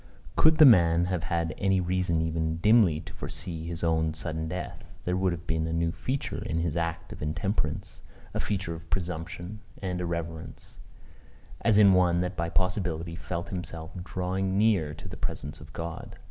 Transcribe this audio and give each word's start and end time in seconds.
Could 0.35 0.57
the 0.57 0.65
man 0.65 1.05
have 1.13 1.25
had 1.25 1.53
any 1.59 1.79
reason 1.79 2.23
even 2.23 2.57
dimly 2.57 3.01
to 3.01 3.13
foresee 3.13 3.67
his 3.67 3.83
own 3.83 4.15
sudden 4.15 4.47
death, 4.47 4.83
there 5.05 5.15
would 5.15 5.31
have 5.31 5.45
been 5.45 5.67
a 5.67 5.71
new 5.73 5.91
feature 5.91 6.43
in 6.43 6.57
his 6.57 6.75
act 6.75 7.13
of 7.13 7.21
intemperance 7.21 8.01
a 8.33 8.39
feature 8.39 8.73
of 8.73 8.89
presumption 8.89 9.59
and 9.79 10.01
irreverence, 10.01 10.77
as 11.61 11.77
in 11.77 11.93
one 11.93 12.21
that 12.21 12.35
by 12.35 12.49
possibility 12.49 13.15
felt 13.15 13.49
himself 13.49 13.91
drawing 14.03 14.57
near 14.57 14.95
to 14.95 15.07
the 15.07 15.17
presence 15.17 15.61
of 15.61 15.71
God. 15.71 16.17